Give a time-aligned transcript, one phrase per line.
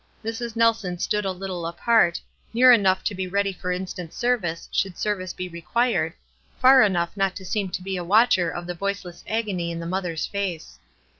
[0.25, 0.55] Mrs.
[0.55, 2.19] Nelson stood a little apart,
[2.55, 6.13] near enough to be ready for instant service should service be re quired—
[6.59, 9.85] far enough not to seem to be a watchei of the voiceless agony in the
[9.85, 10.79] mother's face.